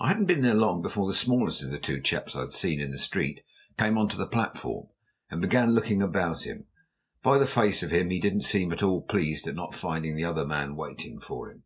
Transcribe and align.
I 0.00 0.08
hadn't 0.08 0.28
been 0.28 0.40
there 0.40 0.54
long 0.54 0.80
before 0.80 1.06
the 1.06 1.12
smallest 1.12 1.62
of 1.62 1.70
the 1.70 1.78
two 1.78 2.00
chaps 2.00 2.34
I'd 2.34 2.54
seen 2.54 2.80
in 2.80 2.90
the 2.90 2.96
street 2.96 3.42
came 3.78 3.98
on 3.98 4.08
to 4.08 4.16
the 4.16 4.26
platform, 4.26 4.88
and 5.30 5.42
began 5.42 5.74
looking 5.74 6.00
about 6.00 6.44
him. 6.44 6.64
By 7.22 7.36
the 7.36 7.46
face 7.46 7.82
of 7.82 7.90
him 7.90 8.08
he 8.08 8.18
didn't 8.18 8.44
seem 8.48 8.72
at 8.72 8.82
all 8.82 9.02
pleased 9.02 9.46
at 9.46 9.54
not 9.54 9.74
finding 9.74 10.16
the 10.16 10.24
other 10.24 10.46
man 10.46 10.74
waiting 10.74 11.20
for 11.20 11.50
him. 11.50 11.64